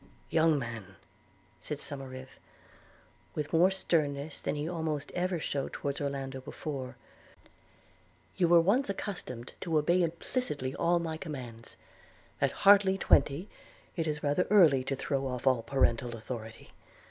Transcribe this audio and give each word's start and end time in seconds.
'Young 0.31 0.57
man,' 0.57 0.95
said 1.59 1.77
Somerive, 1.77 2.39
with 3.35 3.53
more 3.53 3.69
sternness 3.69 4.41
than 4.41 4.55
he 4.55 4.67
almost 4.67 5.11
ever 5.11 5.39
shewed 5.39 5.73
towards 5.73 6.01
Orlando 6.01 6.41
before, 6.41 6.97
'you 8.35 8.47
were 8.47 8.59
once 8.59 8.89
accustomed 8.89 9.53
to 9.61 9.77
obey 9.77 10.01
implicitly 10.01 10.73
all 10.73 10.97
my 10.97 11.17
commands. 11.17 11.77
At 12.41 12.51
hardly 12.65 12.97
twenty, 12.97 13.47
it 13.95 14.07
is 14.07 14.23
rather 14.23 14.47
early 14.49 14.83
to 14.85 14.95
throw 14.95 15.27
off 15.27 15.45
all 15.45 15.61
parental 15.61 16.15
authority. 16.15 16.71